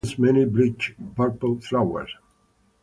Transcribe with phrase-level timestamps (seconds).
[0.03, 2.11] The head contains many bright purple flowers.